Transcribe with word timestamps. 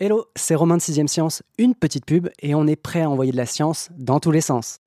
Hello, 0.00 0.26
c'est 0.36 0.54
Romain 0.54 0.76
de 0.76 0.80
6ème 0.80 1.08
Science, 1.08 1.42
une 1.58 1.74
petite 1.74 2.04
pub 2.06 2.28
et 2.40 2.54
on 2.54 2.68
est 2.68 2.76
prêt 2.76 3.02
à 3.02 3.10
envoyer 3.10 3.32
de 3.32 3.36
la 3.36 3.46
science 3.46 3.88
dans 3.98 4.20
tous 4.20 4.30
les 4.30 4.40
sens. 4.40 4.78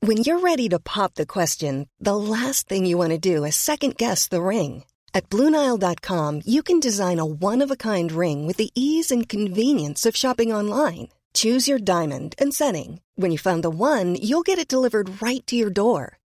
When 0.00 0.18
you're 0.18 0.38
ready 0.38 0.68
to 0.68 0.78
pop 0.78 1.14
the 1.14 1.26
question, 1.26 1.86
the 2.00 2.14
last 2.14 2.68
thing 2.68 2.86
you 2.86 2.96
want 2.96 3.10
to 3.10 3.18
do 3.18 3.44
is 3.44 3.56
second 3.56 3.96
guess 3.96 4.28
the 4.28 4.40
ring. 4.40 4.84
At 5.12 5.28
BlueNile.com, 5.28 6.42
you 6.46 6.62
can 6.62 6.78
design 6.78 7.18
a 7.18 7.26
one-of-a-kind 7.26 8.12
ring 8.12 8.46
with 8.46 8.58
the 8.58 8.70
ease 8.76 9.10
and 9.10 9.28
convenience 9.28 10.06
of 10.06 10.14
shopping 10.14 10.52
online. 10.54 11.08
Choose 11.34 11.66
your 11.66 11.80
diamond 11.80 12.36
and 12.38 12.54
setting. 12.54 13.00
When 13.16 13.32
you 13.32 13.38
find 13.38 13.64
the 13.64 13.70
one, 13.70 14.14
you'll 14.22 14.46
get 14.46 14.60
it 14.60 14.68
delivered 14.68 15.20
right 15.20 15.44
to 15.48 15.56
your 15.56 15.70
door. 15.70 16.18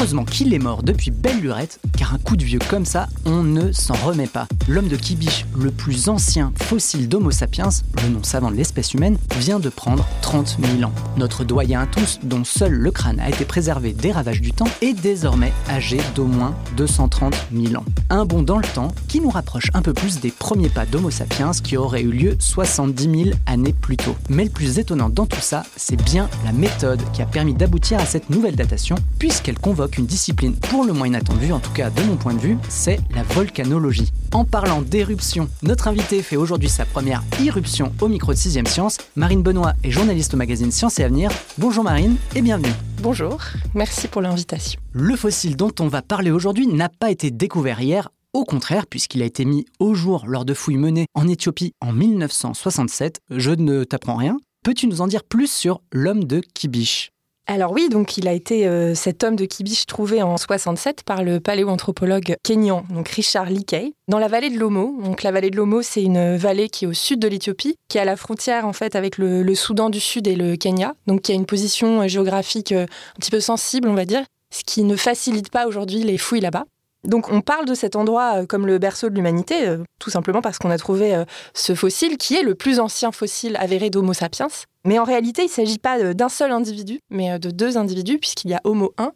Heureusement 0.00 0.24
qu'il 0.24 0.54
est 0.54 0.58
mort 0.58 0.82
depuis 0.82 1.10
belle 1.10 1.40
lurette, 1.40 1.78
car 1.98 2.14
un 2.14 2.18
coup 2.18 2.34
de 2.34 2.42
vieux 2.42 2.58
comme 2.70 2.86
ça, 2.86 3.06
on 3.26 3.42
ne 3.42 3.70
s'en 3.70 3.92
remet 3.92 4.26
pas. 4.26 4.48
L'homme 4.66 4.88
de 4.88 4.96
Kibiche, 4.96 5.44
le 5.54 5.70
plus 5.70 6.08
ancien 6.08 6.54
fossile 6.62 7.06
d'Homo 7.06 7.30
sapiens, 7.30 7.68
le 8.02 8.08
nom 8.08 8.22
savant 8.22 8.50
de 8.50 8.56
l'espèce 8.56 8.94
humaine, 8.94 9.18
vient 9.36 9.60
de 9.60 9.68
prendre 9.68 10.06
30 10.22 10.56
000 10.78 10.88
ans. 10.88 10.94
Notre 11.18 11.44
doyen 11.44 11.82
à 11.82 11.86
tous, 11.86 12.18
dont 12.22 12.44
seul 12.44 12.72
le 12.72 12.90
crâne 12.90 13.20
a 13.20 13.28
été 13.28 13.44
préservé 13.44 13.92
des 13.92 14.10
ravages 14.10 14.40
du 14.40 14.52
temps, 14.52 14.68
est 14.80 14.94
désormais 14.94 15.52
âgé 15.68 15.98
d'au 16.14 16.24
moins 16.24 16.54
230 16.78 17.36
000 17.54 17.74
ans. 17.74 17.84
Un 18.08 18.24
bond 18.24 18.42
dans 18.42 18.56
le 18.56 18.68
temps 18.68 18.94
qui 19.06 19.20
nous 19.20 19.28
rapproche 19.28 19.70
un 19.74 19.82
peu 19.82 19.92
plus 19.92 20.18
des 20.20 20.30
premiers 20.30 20.70
pas 20.70 20.86
d'Homo 20.86 21.10
sapiens 21.10 21.50
qui 21.62 21.76
auraient 21.76 22.00
eu 22.00 22.10
lieu 22.10 22.36
70 22.38 23.02
000 23.02 23.36
années 23.44 23.74
plus 23.74 23.98
tôt. 23.98 24.16
Mais 24.30 24.44
le 24.44 24.50
plus 24.50 24.78
étonnant 24.78 25.10
dans 25.10 25.26
tout 25.26 25.42
ça, 25.42 25.62
c'est 25.76 26.02
bien 26.02 26.30
la 26.46 26.52
méthode 26.52 27.02
qui 27.12 27.20
a 27.20 27.26
permis 27.26 27.52
d'aboutir 27.52 28.00
à 28.00 28.06
cette 28.06 28.30
nouvelle 28.30 28.56
datation, 28.56 28.96
puisqu'elle 29.18 29.58
convoque 29.58 29.89
une 29.98 30.06
discipline 30.06 30.54
pour 30.54 30.84
le 30.84 30.92
moins 30.92 31.06
inattendue, 31.06 31.52
en 31.52 31.60
tout 31.60 31.72
cas 31.72 31.90
de 31.90 32.02
mon 32.02 32.16
point 32.16 32.34
de 32.34 32.40
vue, 32.40 32.58
c'est 32.68 33.00
la 33.14 33.22
volcanologie. 33.22 34.12
En 34.32 34.44
parlant 34.44 34.82
d'éruption, 34.82 35.48
notre 35.62 35.88
invité 35.88 36.22
fait 36.22 36.36
aujourd'hui 36.36 36.68
sa 36.68 36.84
première 36.84 37.22
irruption 37.40 37.92
au 38.00 38.08
micro 38.08 38.32
de 38.32 38.38
6ème 38.38 38.66
Science. 38.66 38.98
Marine 39.16 39.42
Benoît 39.42 39.74
est 39.82 39.90
journaliste 39.90 40.34
au 40.34 40.36
magazine 40.36 40.70
Science 40.70 40.98
et 40.98 41.04
Avenir. 41.04 41.30
Bonjour 41.58 41.84
Marine 41.84 42.16
et 42.34 42.42
bienvenue. 42.42 42.72
Bonjour, 43.02 43.38
merci 43.74 44.08
pour 44.08 44.22
l'invitation. 44.22 44.80
Le 44.92 45.16
fossile 45.16 45.56
dont 45.56 45.72
on 45.80 45.88
va 45.88 46.02
parler 46.02 46.30
aujourd'hui 46.30 46.66
n'a 46.66 46.88
pas 46.88 47.10
été 47.10 47.30
découvert 47.30 47.80
hier, 47.80 48.10
au 48.32 48.44
contraire, 48.44 48.86
puisqu'il 48.86 49.22
a 49.22 49.26
été 49.26 49.44
mis 49.44 49.64
au 49.78 49.94
jour 49.94 50.24
lors 50.26 50.44
de 50.44 50.54
fouilles 50.54 50.76
menées 50.76 51.06
en 51.14 51.26
Éthiopie 51.26 51.72
en 51.80 51.92
1967, 51.92 53.20
je 53.30 53.50
ne 53.50 53.84
t'apprends 53.84 54.16
rien. 54.16 54.36
Peux-tu 54.62 54.86
nous 54.86 55.00
en 55.00 55.06
dire 55.06 55.24
plus 55.24 55.50
sur 55.50 55.80
l'homme 55.90 56.24
de 56.24 56.40
Kibiche 56.54 57.10
alors 57.50 57.72
oui, 57.72 57.88
donc 57.88 58.16
il 58.16 58.28
a 58.28 58.32
été 58.32 58.68
euh, 58.68 58.94
cet 58.94 59.24
homme 59.24 59.34
de 59.34 59.44
Kibiche 59.44 59.86
trouvé 59.86 60.22
en 60.22 60.36
67 60.36 61.02
par 61.02 61.24
le 61.24 61.40
paléoanthropologue 61.40 62.36
kényan, 62.44 62.84
donc 62.90 63.08
Richard 63.08 63.46
Leakey, 63.46 63.92
dans 64.06 64.20
la 64.20 64.28
vallée 64.28 64.50
de 64.50 64.58
l'Omo. 64.58 65.00
Donc 65.02 65.24
la 65.24 65.32
vallée 65.32 65.50
de 65.50 65.56
l'Omo, 65.56 65.82
c'est 65.82 66.02
une 66.02 66.36
vallée 66.36 66.68
qui 66.68 66.84
est 66.84 66.88
au 66.88 66.92
sud 66.92 67.18
de 67.18 67.26
l'Éthiopie, 67.26 67.74
qui 67.88 67.98
est 67.98 68.00
à 68.00 68.04
la 68.04 68.16
frontière 68.16 68.66
en 68.66 68.72
fait 68.72 68.94
avec 68.94 69.18
le, 69.18 69.42
le, 69.42 69.54
Soudan 69.56 69.90
du 69.90 69.98
Sud 69.98 70.28
et 70.28 70.36
le 70.36 70.54
Kenya, 70.54 70.94
donc 71.08 71.22
qui 71.22 71.32
a 71.32 71.34
une 71.34 71.44
position 71.44 72.02
euh, 72.02 72.06
géographique 72.06 72.70
euh, 72.70 72.84
un 72.84 73.18
petit 73.18 73.32
peu 73.32 73.40
sensible, 73.40 73.88
on 73.88 73.94
va 73.94 74.04
dire, 74.04 74.22
ce 74.54 74.62
qui 74.64 74.84
ne 74.84 74.94
facilite 74.94 75.50
pas 75.50 75.66
aujourd'hui 75.66 76.04
les 76.04 76.18
fouilles 76.18 76.40
là-bas. 76.40 76.66
Donc 77.04 77.30
on 77.30 77.40
parle 77.40 77.66
de 77.66 77.74
cet 77.74 77.96
endroit 77.96 78.46
comme 78.46 78.66
le 78.66 78.78
berceau 78.78 79.08
de 79.08 79.14
l'humanité, 79.14 79.76
tout 79.98 80.10
simplement 80.10 80.42
parce 80.42 80.58
qu'on 80.58 80.70
a 80.70 80.78
trouvé 80.78 81.24
ce 81.54 81.74
fossile 81.74 82.18
qui 82.18 82.36
est 82.36 82.42
le 82.42 82.54
plus 82.54 82.78
ancien 82.78 83.12
fossile 83.12 83.56
avéré 83.58 83.90
d'Homo 83.90 84.12
sapiens. 84.12 84.48
Mais 84.84 84.98
en 84.98 85.04
réalité, 85.04 85.42
il 85.42 85.46
ne 85.46 85.50
s'agit 85.50 85.78
pas 85.78 86.14
d'un 86.14 86.28
seul 86.28 86.52
individu, 86.52 87.00
mais 87.10 87.38
de 87.38 87.50
deux 87.50 87.76
individus, 87.76 88.18
puisqu'il 88.18 88.50
y 88.50 88.54
a 88.54 88.60
Homo 88.64 88.92
1 88.98 89.12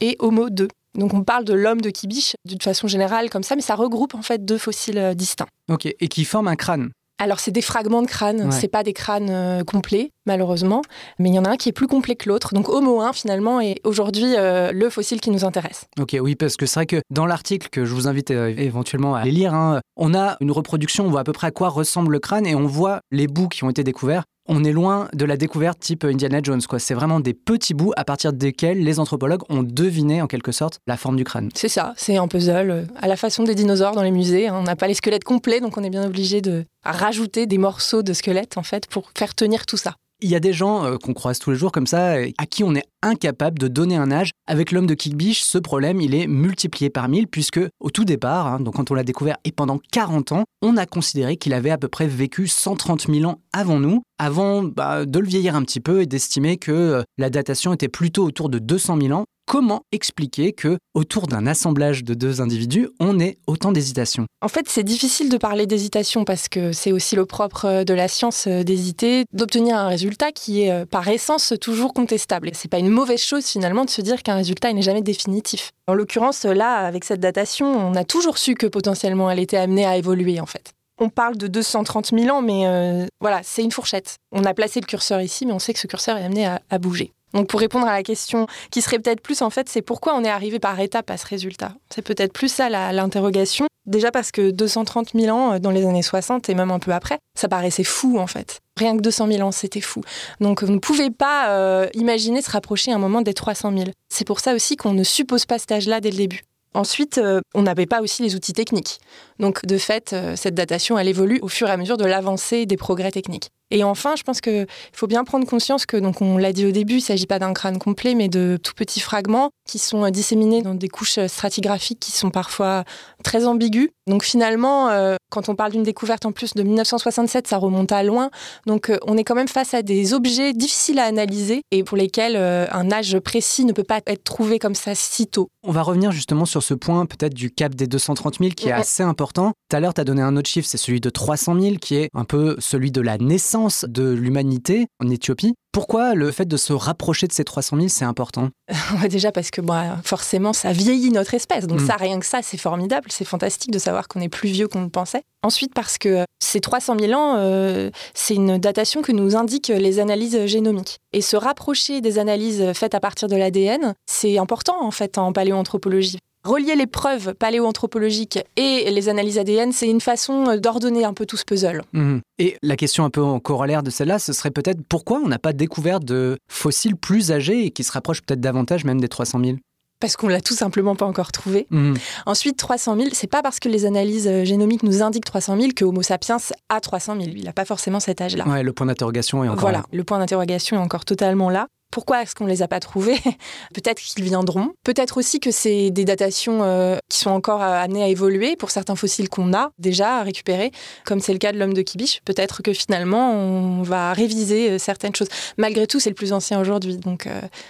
et 0.00 0.16
Homo 0.18 0.50
2. 0.50 0.68
Donc 0.96 1.12
on 1.14 1.22
parle 1.24 1.44
de 1.44 1.52
l'homme 1.52 1.80
de 1.80 1.90
Kibiche 1.90 2.36
d'une 2.44 2.60
façon 2.60 2.88
générale 2.88 3.28
comme 3.30 3.42
ça, 3.42 3.54
mais 3.54 3.62
ça 3.62 3.74
regroupe 3.74 4.14
en 4.14 4.22
fait 4.22 4.44
deux 4.44 4.58
fossiles 4.58 5.14
distincts. 5.14 5.46
Ok, 5.70 5.86
et 5.86 6.08
qui 6.08 6.24
forment 6.24 6.48
un 6.48 6.56
crâne 6.56 6.90
alors 7.18 7.40
c'est 7.40 7.50
des 7.50 7.62
fragments 7.62 8.02
de 8.02 8.06
crâne, 8.06 8.46
ouais. 8.46 8.50
c'est 8.50 8.68
pas 8.68 8.82
des 8.82 8.92
crânes 8.92 9.30
euh, 9.30 9.64
complets 9.64 10.12
malheureusement, 10.26 10.82
mais 11.18 11.30
il 11.30 11.34
y 11.34 11.38
en 11.38 11.44
a 11.44 11.50
un 11.50 11.56
qui 11.56 11.68
est 11.68 11.72
plus 11.72 11.86
complet 11.86 12.16
que 12.16 12.28
l'autre. 12.28 12.52
Donc 12.52 12.68
Homo 12.68 13.00
1 13.00 13.12
finalement 13.12 13.60
est 13.60 13.76
aujourd'hui 13.84 14.34
euh, 14.36 14.72
le 14.72 14.90
fossile 14.90 15.20
qui 15.20 15.30
nous 15.30 15.44
intéresse. 15.44 15.86
Ok, 15.98 16.16
oui, 16.20 16.34
parce 16.34 16.56
que 16.56 16.66
c'est 16.66 16.80
vrai 16.80 16.86
que 16.86 17.00
dans 17.10 17.26
l'article 17.26 17.68
que 17.70 17.84
je 17.84 17.94
vous 17.94 18.08
invite 18.08 18.32
euh, 18.32 18.52
éventuellement 18.56 19.14
à 19.14 19.24
lire, 19.24 19.54
hein, 19.54 19.80
on 19.96 20.14
a 20.14 20.36
une 20.40 20.50
reproduction, 20.50 21.06
on 21.06 21.10
voit 21.10 21.20
à 21.20 21.24
peu 21.24 21.32
près 21.32 21.46
à 21.46 21.50
quoi 21.52 21.68
ressemble 21.68 22.12
le 22.12 22.18
crâne 22.18 22.46
et 22.46 22.54
on 22.54 22.66
voit 22.66 23.00
les 23.10 23.28
bouts 23.28 23.48
qui 23.48 23.64
ont 23.64 23.70
été 23.70 23.84
découverts. 23.84 24.24
On 24.48 24.62
est 24.62 24.72
loin 24.72 25.08
de 25.12 25.24
la 25.24 25.36
découverte 25.36 25.80
type 25.80 26.04
Indiana 26.04 26.40
Jones, 26.42 26.62
quoi. 26.68 26.78
C'est 26.78 26.94
vraiment 26.94 27.18
des 27.18 27.34
petits 27.34 27.74
bouts 27.74 27.92
à 27.96 28.04
partir 28.04 28.32
desquels 28.32 28.82
les 28.82 29.00
anthropologues 29.00 29.42
ont 29.48 29.62
deviné 29.62 30.22
en 30.22 30.26
quelque 30.26 30.52
sorte 30.52 30.80
la 30.86 30.96
forme 30.96 31.16
du 31.16 31.24
crâne. 31.24 31.48
C'est 31.54 31.68
ça, 31.68 31.94
c'est 31.96 32.16
un 32.16 32.28
puzzle 32.28 32.86
à 32.96 33.08
la 33.08 33.16
façon 33.16 33.42
des 33.42 33.54
dinosaures 33.54 33.94
dans 33.94 34.02
les 34.02 34.12
musées. 34.12 34.50
On 34.50 34.62
n'a 34.62 34.76
pas 34.76 34.86
les 34.86 34.94
squelettes 34.94 35.24
complets, 35.24 35.60
donc 35.60 35.76
on 35.76 35.82
est 35.82 35.90
bien 35.90 36.06
obligé 36.06 36.40
de 36.40 36.64
rajouter 36.84 37.46
des 37.46 37.58
morceaux 37.58 38.02
de 38.02 38.12
squelettes 38.12 38.56
en 38.56 38.62
fait 38.62 38.86
pour 38.86 39.10
faire 39.16 39.34
tenir 39.34 39.66
tout 39.66 39.76
ça. 39.76 39.96
Il 40.22 40.30
y 40.30 40.34
a 40.34 40.40
des 40.40 40.54
gens 40.54 40.84
euh, 40.84 40.96
qu'on 40.96 41.12
croise 41.12 41.38
tous 41.38 41.50
les 41.50 41.56
jours 41.56 41.72
comme 41.72 41.86
ça, 41.86 42.14
à 42.38 42.46
qui 42.46 42.64
on 42.64 42.74
est 42.74 42.86
incapable 43.02 43.58
de 43.58 43.68
donner 43.68 43.96
un 43.96 44.10
âge. 44.10 44.30
Avec 44.46 44.72
l'homme 44.72 44.86
de 44.86 44.94
Kickbish, 44.94 45.42
ce 45.42 45.58
problème, 45.58 46.00
il 46.00 46.14
est 46.14 46.26
multiplié 46.26 46.88
par 46.88 47.08
mille, 47.08 47.28
puisque 47.28 47.60
au 47.80 47.90
tout 47.90 48.06
départ, 48.06 48.46
hein, 48.46 48.60
donc 48.60 48.76
quand 48.76 48.90
on 48.90 48.94
l'a 48.94 49.04
découvert 49.04 49.36
et 49.44 49.52
pendant 49.52 49.78
40 49.92 50.32
ans, 50.32 50.44
on 50.62 50.78
a 50.78 50.86
considéré 50.86 51.36
qu'il 51.36 51.52
avait 51.52 51.70
à 51.70 51.76
peu 51.76 51.88
près 51.88 52.06
vécu 52.06 52.46
130 52.46 53.12
000 53.12 53.30
ans 53.30 53.40
avant 53.52 53.78
nous, 53.78 54.02
avant 54.18 54.62
bah, 54.62 55.04
de 55.04 55.18
le 55.18 55.26
vieillir 55.26 55.54
un 55.54 55.62
petit 55.62 55.80
peu 55.80 56.00
et 56.00 56.06
d'estimer 56.06 56.56
que 56.56 56.72
euh, 56.72 57.02
la 57.18 57.28
datation 57.28 57.74
était 57.74 57.88
plutôt 57.88 58.24
autour 58.24 58.48
de 58.48 58.58
200 58.58 58.98
000 59.02 59.12
ans. 59.12 59.26
Comment 59.48 59.82
expliquer 59.92 60.52
que 60.52 60.76
autour 60.94 61.28
d'un 61.28 61.46
assemblage 61.46 62.02
de 62.02 62.14
deux 62.14 62.40
individus, 62.40 62.88
on 62.98 63.20
ait 63.20 63.38
autant 63.46 63.70
d'hésitation 63.70 64.26
En 64.42 64.48
fait, 64.48 64.68
c'est 64.68 64.82
difficile 64.82 65.28
de 65.28 65.38
parler 65.38 65.66
d'hésitation 65.66 66.24
parce 66.24 66.48
que 66.48 66.72
c'est 66.72 66.90
aussi 66.90 67.14
le 67.14 67.26
propre 67.26 67.84
de 67.84 67.94
la 67.94 68.08
science 68.08 68.48
d'hésiter, 68.48 69.24
d'obtenir 69.32 69.76
un 69.76 69.86
résultat 69.86 70.32
qui 70.32 70.62
est 70.62 70.84
par 70.86 71.06
essence 71.06 71.54
toujours 71.60 71.94
contestable. 71.94 72.50
C'est 72.54 72.68
pas 72.68 72.80
une 72.80 72.88
mauvaise 72.88 73.22
chose 73.22 73.46
finalement 73.46 73.84
de 73.84 73.90
se 73.90 74.02
dire 74.02 74.24
qu'un 74.24 74.34
résultat 74.34 74.72
n'est 74.72 74.82
jamais 74.82 75.00
définitif. 75.00 75.70
En 75.86 75.94
l'occurrence, 75.94 76.44
là, 76.44 76.84
avec 76.84 77.04
cette 77.04 77.20
datation, 77.20 77.66
on 77.66 77.94
a 77.94 78.02
toujours 78.02 78.38
su 78.38 78.56
que 78.56 78.66
potentiellement 78.66 79.30
elle 79.30 79.38
était 79.38 79.56
amenée 79.56 79.86
à 79.86 79.96
évoluer 79.96 80.40
en 80.40 80.46
fait. 80.46 80.72
On 80.98 81.08
parle 81.08 81.36
de 81.36 81.46
230 81.46 82.10
000 82.18 82.34
ans, 82.34 82.42
mais 82.42 82.66
euh, 82.66 83.06
voilà, 83.20 83.42
c'est 83.44 83.62
une 83.62 83.70
fourchette. 83.70 84.16
On 84.32 84.44
a 84.44 84.54
placé 84.54 84.80
le 84.80 84.86
curseur 84.86 85.20
ici, 85.20 85.46
mais 85.46 85.52
on 85.52 85.60
sait 85.60 85.72
que 85.72 85.78
ce 85.78 85.86
curseur 85.86 86.16
est 86.16 86.24
amené 86.24 86.46
à 86.46 86.78
bouger. 86.78 87.12
Donc 87.34 87.48
pour 87.48 87.60
répondre 87.60 87.86
à 87.86 87.92
la 87.92 88.02
question 88.02 88.46
qui 88.70 88.82
serait 88.82 88.98
peut-être 88.98 89.20
plus 89.20 89.42
en 89.42 89.50
fait, 89.50 89.68
c'est 89.68 89.82
pourquoi 89.82 90.14
on 90.14 90.24
est 90.24 90.30
arrivé 90.30 90.58
par 90.58 90.78
étapes 90.80 91.10
à 91.10 91.16
ce 91.16 91.26
résultat? 91.26 91.72
C'est 91.90 92.02
peut-être 92.02 92.32
plus 92.32 92.52
ça 92.52 92.68
l'interrogation. 92.68 93.66
Déjà 93.86 94.10
parce 94.10 94.32
que 94.32 94.50
230 94.50 95.10
000 95.14 95.36
ans 95.36 95.60
dans 95.60 95.70
les 95.70 95.86
années 95.86 96.02
60 96.02 96.48
et 96.48 96.54
même 96.54 96.72
un 96.72 96.80
peu 96.80 96.92
après, 96.92 97.18
ça 97.38 97.48
paraissait 97.48 97.84
fou 97.84 98.18
en 98.18 98.26
fait. 98.26 98.60
Rien 98.76 98.96
que 98.96 99.02
200 99.02 99.28
000 99.28 99.46
ans, 99.46 99.52
c'était 99.52 99.80
fou. 99.80 100.02
Donc 100.40 100.64
vous 100.64 100.72
ne 100.72 100.78
pouvez 100.78 101.10
pas 101.10 101.50
euh, 101.50 101.86
imaginer 101.94 102.42
se 102.42 102.50
rapprocher 102.50 102.92
un 102.92 102.98
moment 102.98 103.22
des 103.22 103.34
300 103.34 103.72
000. 103.76 103.90
C'est 104.08 104.26
pour 104.26 104.40
ça 104.40 104.54
aussi 104.54 104.76
qu'on 104.76 104.92
ne 104.92 105.04
suppose 105.04 105.46
pas 105.46 105.58
cet 105.58 105.72
âge-là 105.72 106.00
dès 106.00 106.10
le 106.10 106.16
début. 106.16 106.42
Ensuite, 106.76 107.16
euh, 107.16 107.40
on 107.54 107.62
n'avait 107.62 107.86
pas 107.86 108.02
aussi 108.02 108.22
les 108.22 108.34
outils 108.34 108.52
techniques. 108.52 108.98
Donc, 109.38 109.64
de 109.64 109.78
fait, 109.78 110.12
euh, 110.12 110.36
cette 110.36 110.54
datation, 110.54 110.98
elle 110.98 111.08
évolue 111.08 111.38
au 111.40 111.48
fur 111.48 111.68
et 111.68 111.70
à 111.70 111.78
mesure 111.78 111.96
de 111.96 112.04
l'avancée 112.04 112.66
des 112.66 112.76
progrès 112.76 113.10
techniques. 113.10 113.48
Et 113.70 113.82
enfin, 113.82 114.14
je 114.16 114.22
pense 114.22 114.40
qu'il 114.40 114.66
faut 114.92 115.06
bien 115.06 115.24
prendre 115.24 115.46
conscience 115.46 115.86
que, 115.86 115.96
donc 115.96 116.22
on 116.22 116.38
l'a 116.38 116.52
dit 116.52 116.66
au 116.66 116.70
début, 116.70 116.94
il 116.94 116.98
ne 116.98 117.02
s'agit 117.02 117.26
pas 117.26 117.38
d'un 117.38 117.52
crâne 117.52 117.78
complet, 117.78 118.14
mais 118.14 118.28
de 118.28 118.58
tout 118.62 118.74
petits 118.74 119.00
fragments 119.00 119.50
qui 119.66 119.78
sont 119.78 120.08
disséminés 120.10 120.62
dans 120.62 120.74
des 120.74 120.88
couches 120.88 121.18
stratigraphiques 121.26 121.98
qui 121.98 122.12
sont 122.12 122.30
parfois 122.30 122.84
très 123.24 123.46
ambiguës. 123.46 123.88
Donc 124.08 124.22
finalement, 124.22 124.90
euh, 124.90 125.16
quand 125.30 125.48
on 125.48 125.56
parle 125.56 125.72
d'une 125.72 125.82
découverte 125.82 126.26
en 126.26 126.32
plus 126.32 126.54
de 126.54 126.62
1967, 126.62 127.48
ça 127.48 127.56
remonte 127.56 127.90
à 127.90 128.04
loin. 128.04 128.30
Donc 128.66 128.88
euh, 128.88 128.98
on 129.04 129.16
est 129.16 129.24
quand 129.24 129.34
même 129.34 129.48
face 129.48 129.74
à 129.74 129.82
des 129.82 130.14
objets 130.14 130.52
difficiles 130.52 131.00
à 131.00 131.04
analyser 131.04 131.62
et 131.72 131.82
pour 131.82 131.96
lesquels 131.96 132.36
euh, 132.36 132.66
un 132.70 132.92
âge 132.92 133.18
précis 133.18 133.64
ne 133.64 133.72
peut 133.72 133.82
pas 133.82 134.00
être 134.06 134.22
trouvé 134.22 134.60
comme 134.60 134.76
ça 134.76 134.94
si 134.94 135.26
tôt. 135.26 135.48
On 135.64 135.72
va 135.72 135.82
revenir 135.82 136.12
justement 136.12 136.44
sur 136.44 136.62
ce 136.62 136.74
point 136.74 137.04
peut-être 137.06 137.34
du 137.34 137.50
cap 137.50 137.74
des 137.74 137.88
230 137.88 138.38
000 138.38 138.50
qui 138.50 138.68
est 138.68 138.72
assez 138.72 139.02
important. 139.02 139.52
Tout 139.68 139.76
à 139.76 139.80
l'heure, 139.80 139.94
tu 139.94 140.00
as 140.00 140.04
donné 140.04 140.22
un 140.22 140.36
autre 140.36 140.48
chiffre, 140.48 140.68
c'est 140.68 140.76
celui 140.76 141.00
de 141.00 141.10
300 141.10 141.60
000 141.60 141.76
qui 141.80 141.96
est 141.96 142.08
un 142.14 142.24
peu 142.24 142.54
celui 142.60 142.92
de 142.92 143.00
la 143.00 143.18
naissance 143.18 143.55
naissance 143.56 143.84
de 143.88 144.10
l'humanité 144.12 144.86
en 145.02 145.08
Éthiopie. 145.10 145.54
Pourquoi 145.72 146.14
le 146.14 146.30
fait 146.30 146.46
de 146.46 146.56
se 146.56 146.72
rapprocher 146.72 147.26
de 147.26 147.32
ces 147.32 147.44
300 147.44 147.76
000, 147.76 147.88
c'est 147.88 148.04
important? 148.04 148.48
Déjà 149.10 149.30
parce 149.32 149.50
que 149.50 149.60
bah, 149.60 149.98
forcément, 150.04 150.52
ça 150.52 150.72
vieillit 150.72 151.10
notre 151.10 151.34
espèce. 151.34 151.66
Donc 151.66 151.80
Mm. 151.80 151.86
ça, 151.86 151.96
rien 151.96 152.18
que 152.18 152.26
ça, 152.26 152.40
c'est 152.42 152.56
formidable. 152.56 153.08
C'est 153.10 153.24
fantastique 153.26 153.70
de 153.70 153.78
savoir 153.78 154.08
qu'on 154.08 154.20
est 154.20 154.28
plus 154.28 154.48
vieux 154.48 154.68
qu'on 154.68 154.82
le 154.82 154.88
pensait. 154.88 155.22
Ensuite, 155.42 155.74
parce 155.74 155.98
que 155.98 156.24
ces 156.42 156.60
300 156.60 156.96
000 156.98 157.12
ans, 157.12 157.36
euh, 157.38 157.90
c'est 158.14 158.34
une 158.34 158.58
datation 158.58 159.02
que 159.02 159.12
nous 159.12 159.36
indiquent 159.36 159.68
les 159.68 159.98
analyses 160.00 160.46
génomiques. 160.46 160.98
Et 161.12 161.20
se 161.20 161.36
rapprocher 161.36 162.00
des 162.00 162.18
analyses 162.18 162.72
faites 162.74 162.94
à 162.94 163.00
partir 163.00 163.28
de 163.28 163.36
l'ADN, 163.36 163.94
c'est 164.06 164.38
important 164.38 164.82
en 164.82 164.90
fait 164.90 165.18
en 165.18 165.32
paléoanthropologie. 165.32 166.18
Relier 166.46 166.76
les 166.76 166.86
preuves 166.86 167.34
paléoanthropologiques 167.34 168.38
et 168.56 168.88
les 168.90 169.08
analyses 169.08 169.36
ADN, 169.38 169.72
c'est 169.72 169.88
une 169.88 170.00
façon 170.00 170.56
d'ordonner 170.58 171.04
un 171.04 171.12
peu 171.12 171.26
tout 171.26 171.36
ce 171.36 171.44
puzzle. 171.44 171.82
Mhm. 171.92 172.20
Et 172.38 172.56
la 172.62 172.76
question 172.76 173.04
un 173.04 173.10
peu 173.10 173.20
en 173.22 173.40
corollaire 173.40 173.82
de 173.82 173.90
celle-là, 173.90 174.20
ce 174.20 174.32
serait 174.32 174.52
peut-être 174.52 174.78
pourquoi 174.88 175.18
on 175.18 175.26
n'a 175.26 175.40
pas 175.40 175.52
découvert 175.52 175.98
de 175.98 176.38
fossiles 176.48 176.94
plus 176.96 177.32
âgés 177.32 177.66
et 177.66 177.70
qui 177.70 177.82
se 177.82 177.90
rapprochent 177.90 178.22
peut-être 178.22 178.40
davantage 178.40 178.84
même 178.84 179.00
des 179.00 179.08
300 179.08 179.40
000 179.44 179.56
Parce 180.00 180.16
qu'on 180.16 180.28
l'a 180.28 180.40
tout 180.40 180.54
simplement 180.54 180.94
pas 180.94 181.06
encore 181.06 181.32
trouvé. 181.32 181.66
Mhm. 181.70 181.96
Ensuite, 182.26 182.56
300 182.56 182.96
000, 182.96 183.08
c'est 183.12 183.26
pas 183.26 183.42
parce 183.42 183.58
que 183.58 183.68
les 183.68 183.84
analyses 183.84 184.28
euh, 184.28 184.44
génomiques 184.44 184.84
nous 184.84 185.02
indiquent 185.02 185.24
300 185.24 185.56
000 185.58 185.68
que 185.74 185.84
Homo 185.84 186.02
sapiens 186.02 186.36
a 186.68 186.80
300 186.80 187.16
000. 187.20 187.32
Il 187.34 187.44
n'a 187.44 187.52
pas 187.52 187.64
forcément 187.64 187.98
cet 187.98 188.20
âge-là. 188.20 188.46
Ouais, 188.46 188.62
le 188.62 188.72
point 188.72 188.86
d'interrogation 188.86 189.42
est 189.42 189.48
encore 189.48 189.62
Voilà, 189.62 189.78
là. 189.78 189.84
le 189.92 190.04
point 190.04 190.18
d'interrogation 190.20 190.76
est 190.76 190.80
encore 190.80 191.04
totalement 191.04 191.50
là. 191.50 191.66
Pourquoi 191.90 192.22
est-ce 192.22 192.34
qu'on 192.34 192.44
ne 192.44 192.50
les 192.50 192.62
a 192.62 192.68
pas 192.68 192.80
trouvés? 192.80 193.18
Peut-être 193.74 194.00
qu'ils 194.00 194.24
viendront. 194.24 194.72
Peut-être 194.84 195.16
aussi 195.16 195.40
que 195.40 195.50
c'est 195.50 195.90
des 195.90 196.04
datations 196.04 196.62
euh, 196.62 196.96
qui 197.08 197.18
sont 197.18 197.30
encore 197.30 197.62
euh, 197.62 197.82
amenées 197.82 198.02
à 198.02 198.08
évoluer 198.08 198.56
pour 198.56 198.70
certains 198.70 198.96
fossiles 198.96 199.28
qu'on 199.28 199.54
a 199.54 199.70
déjà 199.78 200.22
récupérés, 200.22 200.72
comme 201.04 201.20
c'est 201.20 201.32
le 201.32 201.38
cas 201.38 201.52
de 201.52 201.58
l'homme 201.58 201.74
de 201.74 201.82
Kibiche. 201.82 202.20
Peut-être 202.24 202.62
que 202.62 202.72
finalement, 202.72 203.32
on 203.32 203.82
va 203.82 204.12
réviser 204.12 204.70
euh, 204.70 204.78
certaines 204.78 205.14
choses. 205.14 205.28
Malgré 205.56 205.86
tout, 205.86 206.00
c'est 206.00 206.10
le 206.10 206.14
plus 206.14 206.32
ancien 206.32 206.60
aujourd'hui. 206.60 206.96
Donc, 206.96 207.28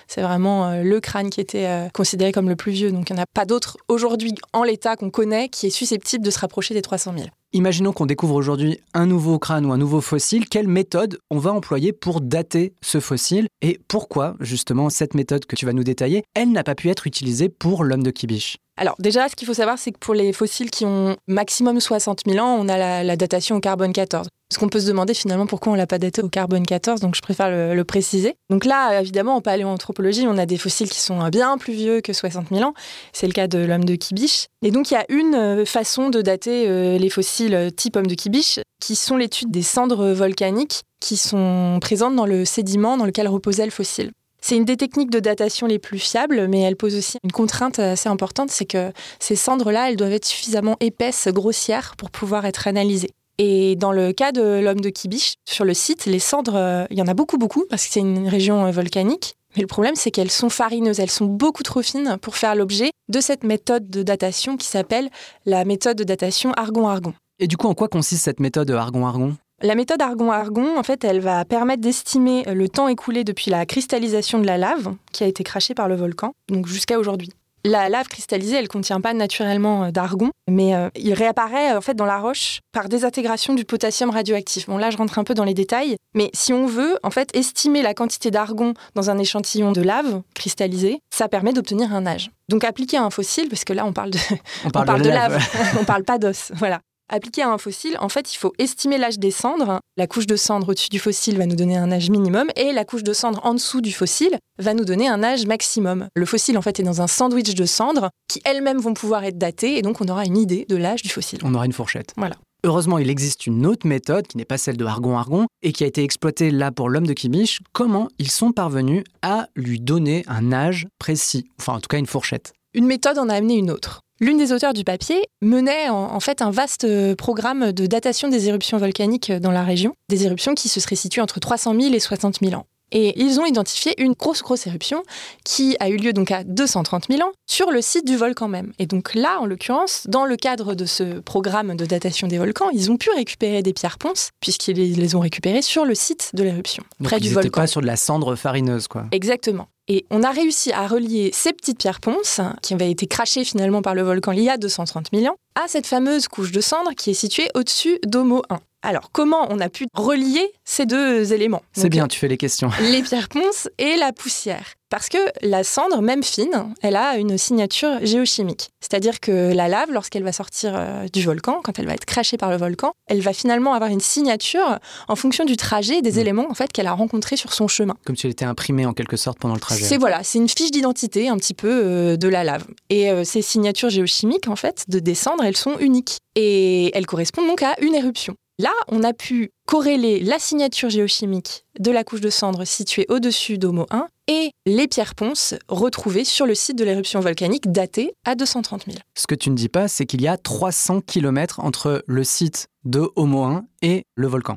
c'est 0.08 0.22
vraiment 0.22 0.82
le 0.82 1.00
crâne 1.00 1.30
qui 1.30 1.40
était 1.40 1.88
considéré 1.92 2.32
comme 2.32 2.48
le 2.48 2.56
plus 2.56 2.72
vieux. 2.72 2.92
Donc, 2.92 3.10
il 3.10 3.14
n'y 3.14 3.20
en 3.20 3.22
a 3.22 3.26
pas 3.26 3.44
d'autre 3.44 3.76
aujourd'hui 3.88 4.34
en 4.52 4.62
l'état 4.62 4.96
qu'on 4.96 5.10
connaît 5.10 5.48
qui 5.48 5.66
est 5.66 5.70
susceptible 5.70 6.24
de 6.24 6.30
se 6.30 6.38
rapprocher 6.38 6.74
des 6.74 6.82
300 6.82 7.12
000. 7.16 7.26
Imaginons 7.56 7.94
qu'on 7.94 8.04
découvre 8.04 8.34
aujourd'hui 8.34 8.80
un 8.92 9.06
nouveau 9.06 9.38
crâne 9.38 9.64
ou 9.64 9.72
un 9.72 9.78
nouveau 9.78 10.02
fossile. 10.02 10.46
Quelle 10.46 10.68
méthode 10.68 11.18
on 11.30 11.38
va 11.38 11.54
employer 11.54 11.94
pour 11.94 12.20
dater 12.20 12.74
ce 12.82 13.00
fossile 13.00 13.48
Et 13.62 13.80
pourquoi, 13.88 14.34
justement, 14.40 14.90
cette 14.90 15.14
méthode 15.14 15.46
que 15.46 15.56
tu 15.56 15.64
vas 15.64 15.72
nous 15.72 15.82
détailler, 15.82 16.22
elle 16.34 16.52
n'a 16.52 16.64
pas 16.64 16.74
pu 16.74 16.90
être 16.90 17.06
utilisée 17.06 17.48
pour 17.48 17.82
l'homme 17.82 18.02
de 18.02 18.10
Kibiche 18.10 18.58
Alors 18.76 18.96
déjà, 18.98 19.30
ce 19.30 19.36
qu'il 19.36 19.46
faut 19.46 19.54
savoir, 19.54 19.78
c'est 19.78 19.90
que 19.90 19.98
pour 19.98 20.12
les 20.12 20.34
fossiles 20.34 20.70
qui 20.70 20.84
ont 20.84 21.16
maximum 21.28 21.80
60 21.80 22.24
000 22.26 22.44
ans, 22.44 22.58
on 22.60 22.68
a 22.68 22.76
la, 22.76 23.02
la 23.02 23.16
datation 23.16 23.56
au 23.56 23.60
carbone 23.60 23.94
14. 23.94 24.28
Parce 24.48 24.60
qu'on 24.60 24.68
peut 24.68 24.78
se 24.78 24.86
demander 24.86 25.12
finalement 25.12 25.46
pourquoi 25.46 25.72
on 25.72 25.74
l'a 25.74 25.88
pas 25.88 25.98
daté 25.98 26.22
au 26.22 26.28
carbone 26.28 26.64
14, 26.64 27.00
donc 27.00 27.16
je 27.16 27.20
préfère 27.20 27.50
le, 27.50 27.84
préciser. 27.84 28.36
Donc 28.48 28.64
là, 28.64 29.00
évidemment, 29.00 29.34
en 29.36 29.40
paléoanthropologie, 29.40 30.26
on 30.28 30.38
a 30.38 30.46
des 30.46 30.56
fossiles 30.56 30.88
qui 30.88 31.00
sont 31.00 31.28
bien 31.28 31.58
plus 31.58 31.72
vieux 31.72 32.00
que 32.00 32.12
60 32.12 32.48
000 32.50 32.62
ans. 32.62 32.74
C'est 33.12 33.26
le 33.26 33.32
cas 33.32 33.48
de 33.48 33.58
l'homme 33.58 33.84
de 33.84 33.96
Kibiche. 33.96 34.46
Et 34.62 34.70
donc 34.70 34.90
il 34.90 34.94
y 34.94 34.96
a 34.96 35.04
une 35.08 35.34
euh, 35.34 35.64
façon 35.64 36.10
de 36.10 36.22
dater 36.22 36.68
euh, 36.68 36.96
les 36.96 37.10
fossiles 37.10 37.54
euh, 37.54 37.70
type 37.70 37.96
homme 37.96 38.06
de 38.06 38.14
Kibiche, 38.14 38.60
qui 38.80 38.94
sont 38.94 39.16
l'étude 39.16 39.50
des 39.50 39.62
cendres 39.62 40.12
volcaniques 40.12 40.82
qui 41.00 41.16
sont 41.16 41.78
présentes 41.80 42.14
dans 42.14 42.26
le 42.26 42.44
sédiment 42.44 42.96
dans 42.96 43.04
lequel 43.04 43.28
reposait 43.28 43.64
le 43.64 43.70
fossile. 43.70 44.12
C'est 44.40 44.56
une 44.56 44.64
des 44.64 44.76
techniques 44.76 45.10
de 45.10 45.18
datation 45.18 45.66
les 45.66 45.80
plus 45.80 45.98
fiables, 45.98 46.46
mais 46.46 46.60
elle 46.60 46.76
pose 46.76 46.94
aussi 46.94 47.18
une 47.24 47.32
contrainte 47.32 47.80
assez 47.80 48.08
importante, 48.08 48.50
c'est 48.50 48.64
que 48.64 48.92
ces 49.18 49.34
cendres-là, 49.34 49.90
elles 49.90 49.96
doivent 49.96 50.12
être 50.12 50.24
suffisamment 50.24 50.76
épaisses, 50.78 51.26
grossières, 51.28 51.94
pour 51.96 52.10
pouvoir 52.10 52.44
être 52.44 52.68
analysées. 52.68 53.10
Et 53.38 53.76
dans 53.76 53.92
le 53.92 54.12
cas 54.12 54.32
de 54.32 54.60
l'homme 54.60 54.80
de 54.80 54.88
Kibiche, 54.88 55.34
sur 55.48 55.64
le 55.64 55.74
site, 55.74 56.06
les 56.06 56.18
cendres, 56.18 56.56
euh, 56.56 56.84
il 56.90 56.98
y 56.98 57.02
en 57.02 57.06
a 57.06 57.14
beaucoup, 57.14 57.36
beaucoup, 57.36 57.64
parce 57.68 57.86
que 57.86 57.92
c'est 57.92 58.00
une 58.00 58.28
région 58.28 58.66
euh, 58.66 58.70
volcanique. 58.70 59.34
Mais 59.54 59.62
le 59.62 59.66
problème, 59.66 59.94
c'est 59.94 60.10
qu'elles 60.10 60.30
sont 60.30 60.48
farineuses, 60.48 61.00
elles 61.00 61.10
sont 61.10 61.26
beaucoup 61.26 61.62
trop 61.62 61.82
fines 61.82 62.18
pour 62.20 62.36
faire 62.36 62.54
l'objet 62.54 62.90
de 63.08 63.20
cette 63.20 63.44
méthode 63.44 63.88
de 63.88 64.02
datation 64.02 64.56
qui 64.56 64.66
s'appelle 64.66 65.10
la 65.44 65.64
méthode 65.64 65.96
de 65.96 66.04
datation 66.04 66.52
argon-argon. 66.52 67.14
Et 67.38 67.46
du 67.46 67.56
coup, 67.56 67.66
en 67.66 67.74
quoi 67.74 67.88
consiste 67.88 68.24
cette 68.24 68.40
méthode 68.40 68.70
argon-argon? 68.70 69.36
La 69.62 69.74
méthode 69.74 70.02
argon-argon, 70.02 70.78
en 70.78 70.82
fait, 70.82 71.04
elle 71.04 71.20
va 71.20 71.44
permettre 71.46 71.80
d'estimer 71.80 72.44
le 72.44 72.68
temps 72.68 72.88
écoulé 72.88 73.24
depuis 73.24 73.50
la 73.50 73.64
cristallisation 73.64 74.38
de 74.38 74.46
la 74.46 74.58
lave 74.58 74.94
qui 75.12 75.24
a 75.24 75.26
été 75.26 75.44
crachée 75.44 75.74
par 75.74 75.88
le 75.88 75.96
volcan, 75.96 76.32
donc 76.50 76.66
jusqu'à 76.66 76.98
aujourd'hui. 76.98 77.30
La 77.66 77.88
lave 77.88 78.06
cristallisée, 78.06 78.54
elle 78.54 78.62
ne 78.62 78.68
contient 78.68 79.00
pas 79.00 79.12
naturellement 79.12 79.84
euh, 79.84 79.90
d'argon, 79.90 80.30
mais 80.48 80.76
euh, 80.76 80.88
il 80.94 81.12
réapparaît 81.14 81.72
en 81.74 81.80
fait 81.80 81.94
dans 81.94 82.04
la 82.04 82.18
roche 82.18 82.60
par 82.70 82.88
désintégration 82.88 83.54
du 83.54 83.64
potassium 83.64 84.08
radioactif. 84.10 84.66
Bon 84.66 84.78
là, 84.78 84.90
je 84.90 84.96
rentre 84.96 85.18
un 85.18 85.24
peu 85.24 85.34
dans 85.34 85.42
les 85.42 85.52
détails, 85.52 85.96
mais 86.14 86.30
si 86.32 86.52
on 86.52 86.66
veut 86.66 86.96
en 87.02 87.10
fait 87.10 87.34
estimer 87.34 87.82
la 87.82 87.92
quantité 87.92 88.30
d'argon 88.30 88.74
dans 88.94 89.10
un 89.10 89.18
échantillon 89.18 89.72
de 89.72 89.80
lave 89.82 90.22
cristallisée, 90.34 91.00
ça 91.12 91.26
permet 91.26 91.52
d'obtenir 91.52 91.92
un 91.92 92.06
âge. 92.06 92.30
Donc 92.48 92.62
appliqué 92.62 92.98
à 92.98 93.02
un 93.02 93.10
fossile, 93.10 93.48
parce 93.48 93.64
que 93.64 93.72
là 93.72 93.84
on 93.84 93.92
parle 93.92 94.10
de, 94.10 94.18
On 94.64 94.68
on 94.68 94.70
parle 94.70 95.02
de 95.02 95.10
lave, 95.10 95.44
on 95.80 95.84
parle 95.84 96.04
pas 96.04 96.18
d'os. 96.18 96.52
Voilà. 96.54 96.82
Appliqué 97.08 97.42
à 97.42 97.50
un 97.50 97.58
fossile, 97.58 97.96
en 98.00 98.08
fait, 98.08 98.34
il 98.34 98.36
faut 98.36 98.52
estimer 98.58 98.98
l'âge 98.98 99.20
des 99.20 99.30
cendres. 99.30 99.78
La 99.96 100.08
couche 100.08 100.26
de 100.26 100.34
cendre 100.34 100.70
au-dessus 100.70 100.88
du 100.88 100.98
fossile 100.98 101.38
va 101.38 101.46
nous 101.46 101.54
donner 101.54 101.76
un 101.76 101.92
âge 101.92 102.10
minimum 102.10 102.48
et 102.56 102.72
la 102.72 102.84
couche 102.84 103.04
de 103.04 103.12
cendre 103.12 103.40
en 103.44 103.54
dessous 103.54 103.80
du 103.80 103.92
fossile 103.92 104.38
va 104.58 104.74
nous 104.74 104.84
donner 104.84 105.06
un 105.08 105.22
âge 105.22 105.46
maximum. 105.46 106.08
Le 106.16 106.26
fossile, 106.26 106.58
en 106.58 106.62
fait, 106.62 106.80
est 106.80 106.82
dans 106.82 107.02
un 107.02 107.06
sandwich 107.06 107.54
de 107.54 107.64
cendres 107.64 108.10
qui 108.28 108.40
elles-mêmes 108.44 108.78
vont 108.78 108.94
pouvoir 108.94 109.22
être 109.22 109.38
datées 109.38 109.76
et 109.76 109.82
donc 109.82 110.00
on 110.00 110.08
aura 110.08 110.24
une 110.24 110.36
idée 110.36 110.66
de 110.68 110.74
l'âge 110.74 111.02
du 111.02 111.08
fossile. 111.08 111.38
On 111.44 111.54
aura 111.54 111.66
une 111.66 111.72
fourchette. 111.72 112.12
Voilà. 112.16 112.34
Heureusement, 112.64 112.98
il 112.98 113.08
existe 113.08 113.46
une 113.46 113.64
autre 113.66 113.86
méthode 113.86 114.26
qui 114.26 114.36
n'est 114.36 114.44
pas 114.44 114.58
celle 114.58 114.76
de 114.76 114.84
argon-argon 114.84 115.46
et 115.62 115.72
qui 115.72 115.84
a 115.84 115.86
été 115.86 116.02
exploitée 116.02 116.50
là 116.50 116.72
pour 116.72 116.88
l'homme 116.88 117.06
de 117.06 117.12
Kibiche. 117.12 117.60
Comment 117.72 118.08
ils 118.18 118.32
sont 118.32 118.50
parvenus 118.50 119.04
à 119.22 119.46
lui 119.54 119.78
donner 119.78 120.24
un 120.26 120.52
âge 120.52 120.88
précis? 120.98 121.44
Enfin, 121.60 121.74
en 121.74 121.80
tout 121.80 121.88
cas, 121.88 121.98
une 121.98 122.06
fourchette. 122.06 122.52
Une 122.74 122.86
méthode 122.86 123.18
en 123.18 123.28
a 123.28 123.34
amené 123.34 123.54
une 123.54 123.70
autre. 123.70 124.00
L'une 124.20 124.38
des 124.38 124.52
auteurs 124.52 124.72
du 124.72 124.82
papier 124.84 125.20
menait 125.42 125.88
en, 125.90 126.14
en 126.14 126.20
fait 126.20 126.40
un 126.40 126.50
vaste 126.50 126.84
euh, 126.84 127.14
programme 127.14 127.72
de 127.72 127.86
datation 127.86 128.28
des 128.28 128.48
éruptions 128.48 128.78
volcaniques 128.78 129.30
dans 129.30 129.50
la 129.50 129.62
région, 129.62 129.94
des 130.08 130.24
éruptions 130.24 130.54
qui 130.54 130.68
se 130.68 130.80
seraient 130.80 130.96
situées 130.96 131.20
entre 131.20 131.38
300 131.38 131.74
000 131.78 131.94
et 131.94 132.00
60 132.00 132.38
000 132.42 132.54
ans. 132.54 132.64
Et 132.92 133.20
ils 133.20 133.40
ont 133.40 133.44
identifié 133.44 134.00
une 134.00 134.12
grosse, 134.12 134.42
grosse 134.42 134.66
éruption 134.68 135.02
qui 135.44 135.76
a 135.80 135.88
eu 135.88 135.96
lieu 135.96 136.12
donc 136.12 136.30
à 136.30 136.44
230 136.44 137.06
000 137.10 137.20
ans 137.20 137.32
sur 137.50 137.72
le 137.72 137.82
site 137.82 138.06
du 138.06 138.16
volcan 138.16 138.46
même. 138.46 138.72
Et 138.78 138.86
donc 138.86 139.14
là, 139.14 139.38
en 139.40 139.44
l'occurrence, 139.44 140.06
dans 140.08 140.24
le 140.24 140.36
cadre 140.36 140.74
de 140.76 140.84
ce 140.86 141.18
programme 141.18 141.76
de 141.76 141.84
datation 141.84 142.28
des 142.28 142.38
volcans, 142.38 142.70
ils 142.70 142.90
ont 142.92 142.96
pu 142.96 143.10
récupérer 143.10 143.62
des 143.62 143.72
pierres 143.72 143.98
ponces, 143.98 144.30
puisqu'ils 144.40 144.76
les- 144.76 145.14
ont 145.16 145.20
récupérées 145.20 145.62
sur 145.62 145.84
le 145.84 145.96
site 145.96 146.30
de 146.32 146.44
l'éruption, 146.44 146.84
Donc, 147.00 147.08
près 147.08 147.16
ils 147.16 147.22
du 147.22 147.28
n'étaient 147.30 147.34
volcan. 147.42 147.60
pas 147.60 147.66
sur 147.66 147.80
de 147.80 147.86
la 147.86 147.96
cendre 147.96 148.36
farineuse, 148.36 148.86
quoi. 148.86 149.06
Exactement. 149.10 149.66
Et 149.88 150.04
on 150.10 150.22
a 150.22 150.30
réussi 150.30 150.72
à 150.72 150.88
relier 150.88 151.30
ces 151.32 151.52
petites 151.52 151.78
pierres 151.78 152.00
ponces, 152.00 152.40
qui 152.60 152.74
avaient 152.74 152.90
été 152.90 153.06
crachées 153.06 153.44
finalement 153.44 153.82
par 153.82 153.94
le 153.94 154.02
volcan 154.02 154.32
il 154.32 154.42
y 154.42 154.50
a 154.50 154.56
230 154.56 155.08
000 155.12 155.26
ans, 155.26 155.36
à 155.54 155.68
cette 155.68 155.86
fameuse 155.86 156.26
couche 156.26 156.50
de 156.50 156.60
cendre 156.60 156.92
qui 156.94 157.10
est 157.10 157.14
située 157.14 157.48
au-dessus 157.54 157.98
d'Homo 158.04 158.42
1. 158.50 158.58
Alors, 158.82 159.10
comment 159.12 159.46
on 159.50 159.58
a 159.60 159.68
pu 159.68 159.86
relier 159.94 160.52
ces 160.64 160.86
deux 160.86 161.32
éléments? 161.32 161.62
C'est 161.72 161.88
bien, 161.88 162.06
tu 162.08 162.18
fais 162.18 162.28
les 162.28 162.36
questions. 162.36 162.70
Les 162.80 163.02
pierres 163.02 163.28
ponces 163.28 163.68
et 163.78 163.96
la 163.96 164.12
poussière. 164.12 164.74
Parce 164.88 165.08
que 165.08 165.18
la 165.42 165.64
cendre, 165.64 166.00
même 166.00 166.22
fine, 166.22 166.72
elle 166.82 166.94
a 166.96 167.16
une 167.16 167.36
signature 167.38 167.98
géochimique. 168.02 168.70
C'est-à-dire 168.80 169.18
que 169.20 169.52
la 169.52 169.66
lave, 169.66 169.90
lorsqu'elle 169.90 170.22
va 170.22 170.32
sortir 170.32 170.74
euh, 170.76 171.06
du 171.12 171.22
volcan, 171.22 171.60
quand 171.62 171.78
elle 171.78 171.86
va 171.86 171.94
être 171.94 172.04
crachée 172.04 172.36
par 172.36 172.50
le 172.50 172.56
volcan, 172.56 172.92
elle 173.08 173.20
va 173.20 173.32
finalement 173.32 173.74
avoir 173.74 173.90
une 173.90 174.00
signature 174.00 174.78
en 175.08 175.16
fonction 175.16 175.44
du 175.44 175.56
trajet 175.56 176.02
des 176.02 176.12
Mm. 176.12 176.20
éléments 176.20 176.46
en 176.50 176.54
fait 176.54 176.72
qu'elle 176.72 176.86
a 176.86 176.92
rencontrés 176.92 177.36
sur 177.36 177.52
son 177.52 177.66
chemin. 177.68 177.96
Comme 178.06 178.16
si 178.16 178.26
elle 178.26 178.32
était 178.32 178.44
imprimée 178.44 178.86
en 178.86 178.92
quelque 178.92 179.16
sorte 179.16 179.38
pendant 179.38 179.54
le 179.54 179.60
trajet. 179.60 179.84
C'est 179.84 179.98
voilà, 179.98 180.22
c'est 180.22 180.38
une 180.38 180.48
fiche 180.48 180.70
d'identité 180.70 181.28
un 181.28 181.36
petit 181.36 181.54
peu 181.54 181.68
euh, 181.68 182.16
de 182.16 182.28
la 182.28 182.44
lave. 182.44 182.64
Et 182.88 183.10
euh, 183.10 183.24
ces 183.24 183.42
signatures 183.42 183.90
géochimiques 183.90 184.48
en 184.48 184.56
fait 184.56 184.84
de 184.88 184.98
descendre, 185.00 185.44
elles 185.44 185.56
sont 185.56 185.78
uniques 185.78 186.18
et 186.36 186.96
elles 186.96 187.06
correspondent 187.06 187.48
donc 187.48 187.62
à 187.62 187.74
une 187.80 187.94
éruption. 187.94 188.34
Là, 188.58 188.72
on 188.88 189.02
a 189.02 189.12
pu 189.12 189.50
corréler 189.66 190.20
la 190.20 190.38
signature 190.38 190.88
géochimique 190.88 191.66
de 191.78 191.90
la 191.90 192.04
couche 192.04 192.22
de 192.22 192.30
cendre 192.30 192.64
située 192.64 193.04
au-dessus 193.10 193.58
d'Homo 193.58 193.84
1 193.90 194.06
et 194.28 194.50
les 194.66 194.88
pierres 194.88 195.14
ponces 195.14 195.54
retrouvées 195.68 196.24
sur 196.24 196.46
le 196.46 196.54
site 196.54 196.76
de 196.76 196.84
l'éruption 196.84 197.20
volcanique 197.20 197.70
datée 197.70 198.12
à 198.24 198.34
230 198.34 198.86
000. 198.86 198.98
Ce 199.16 199.26
que 199.26 199.34
tu 199.34 199.50
ne 199.50 199.54
dis 199.54 199.68
pas, 199.68 199.88
c'est 199.88 200.06
qu'il 200.06 200.22
y 200.22 200.28
a 200.28 200.36
300 200.36 201.00
km 201.00 201.60
entre 201.60 202.02
le 202.06 202.24
site 202.24 202.66
de 202.84 203.10
Homo 203.16 203.44
1 203.44 203.64
et 203.82 204.04
le 204.14 204.26
volcan. 204.26 204.56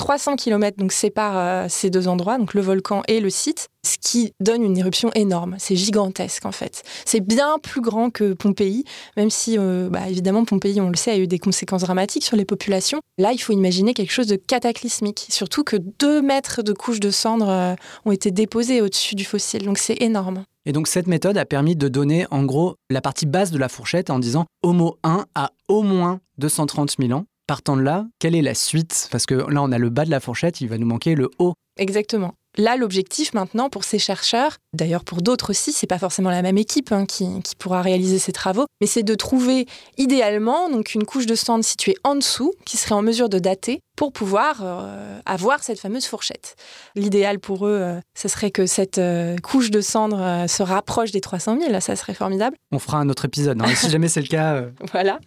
Oui, 0.00 0.06
300 0.06 0.36
km 0.36 0.78
donc 0.78 0.92
séparent 0.92 1.36
euh, 1.36 1.66
ces 1.68 1.90
deux 1.90 2.08
endroits, 2.08 2.38
donc 2.38 2.54
le 2.54 2.62
volcan 2.62 3.02
et 3.06 3.20
le 3.20 3.28
site, 3.28 3.68
ce 3.86 3.96
qui 3.98 4.32
donne 4.40 4.62
une 4.62 4.78
éruption 4.78 5.10
énorme. 5.14 5.56
C'est 5.58 5.76
gigantesque 5.76 6.46
en 6.46 6.52
fait. 6.52 6.82
C'est 7.04 7.20
bien 7.20 7.58
plus 7.62 7.82
grand 7.82 8.10
que 8.10 8.32
Pompéi, 8.32 8.84
même 9.16 9.30
si 9.30 9.58
euh, 9.58 9.88
bah, 9.90 10.08
évidemment 10.08 10.44
Pompéi, 10.44 10.80
on 10.80 10.88
le 10.88 10.96
sait, 10.96 11.10
a 11.10 11.18
eu 11.18 11.26
des 11.26 11.38
conséquences 11.38 11.82
dramatiques 11.82 12.24
sur 12.24 12.36
les 12.36 12.46
populations. 12.46 13.00
Là, 13.18 13.32
il 13.32 13.38
faut 13.38 13.52
imaginer 13.52 13.92
quelque 13.92 14.12
chose 14.12 14.26
de 14.26 14.36
cataclysmique, 14.36 15.26
surtout 15.28 15.64
que 15.64 15.76
deux 15.98 16.22
mètres 16.22 16.62
de 16.62 16.72
couches 16.72 17.00
de 17.00 17.10
cendres 17.10 17.50
euh, 17.50 17.74
ont 18.06 18.12
été 18.12 18.30
déposés 18.30 18.80
au-dessus 18.80 19.14
du 19.14 19.24
fossile, 19.24 19.64
donc 19.64 19.78
c'est 19.78 20.00
énorme. 20.00 20.44
Et 20.66 20.72
donc 20.72 20.88
cette 20.88 21.06
méthode 21.06 21.38
a 21.38 21.44
permis 21.44 21.76
de 21.76 21.88
donner 21.88 22.26
en 22.30 22.44
gros 22.44 22.74
la 22.90 23.00
partie 23.00 23.26
basse 23.26 23.50
de 23.50 23.58
la 23.58 23.68
fourchette 23.68 24.10
en 24.10 24.18
disant 24.18 24.46
Homo 24.62 24.98
1 25.02 25.24
a 25.34 25.50
au 25.68 25.82
moins 25.82 26.20
230 26.38 26.96
000 26.98 27.12
ans. 27.12 27.24
Partant 27.50 27.76
de 27.76 27.82
là, 27.82 28.06
quelle 28.20 28.36
est 28.36 28.42
la 28.42 28.54
suite? 28.54 29.08
Parce 29.10 29.26
que 29.26 29.34
là, 29.34 29.60
on 29.60 29.72
a 29.72 29.78
le 29.78 29.90
bas 29.90 30.04
de 30.04 30.10
la 30.10 30.20
fourchette, 30.20 30.60
il 30.60 30.68
va 30.68 30.78
nous 30.78 30.86
manquer 30.86 31.16
le 31.16 31.28
haut. 31.40 31.54
Exactement. 31.80 32.34
Là, 32.56 32.76
l'objectif 32.76 33.34
maintenant 33.34 33.68
pour 33.68 33.82
ces 33.82 33.98
chercheurs, 33.98 34.56
d'ailleurs 34.72 35.02
pour 35.02 35.20
d'autres 35.20 35.50
aussi, 35.50 35.72
c'est 35.72 35.88
pas 35.88 35.98
forcément 35.98 36.30
la 36.30 36.42
même 36.42 36.58
équipe 36.58 36.92
hein, 36.92 37.06
qui, 37.06 37.26
pourra 37.58 37.82
réaliser 37.82 38.20
ces 38.20 38.30
travaux, 38.30 38.66
mais 38.80 38.86
c'est 38.86 39.02
de 39.02 39.16
trouver 39.16 39.66
idéalement 39.98 40.70
donc 40.70 40.94
une 40.94 41.04
couche 41.04 41.26
de 41.26 41.34
cendre 41.34 41.64
située 41.64 41.96
en 42.04 42.14
dessous 42.14 42.52
qui 42.64 42.76
serait 42.76 42.94
en 42.94 43.02
mesure 43.02 43.28
de 43.28 43.40
dater 43.40 43.80
pour 43.96 44.12
pouvoir 44.12 44.60
euh, 44.62 45.18
avoir 45.26 45.62
cette 45.62 45.78
fameuse 45.78 46.06
fourchette. 46.06 46.56
L'idéal 46.94 47.38
pour 47.38 47.66
eux, 47.66 47.78
euh, 47.80 48.00
ce 48.14 48.28
serait 48.28 48.50
que 48.50 48.66
cette 48.66 48.98
euh, 48.98 49.36
couche 49.42 49.70
de 49.70 49.80
cendre 49.80 50.46
se 50.48 50.62
rapproche 50.62 51.10
des 51.10 51.20
300 51.20 51.58
000. 51.60 51.80
Ça 51.80 51.96
serait 51.96 52.14
formidable. 52.14 52.56
On 52.72 52.78
fera 52.78 52.98
un 52.98 53.08
autre 53.08 53.26
épisode, 53.26 53.60
hein, 53.60 53.74
si 53.74 53.90
jamais 53.90 54.08
c'est 54.08 54.22
le 54.22 54.28
cas. 54.28 54.64
voilà. 54.92 55.18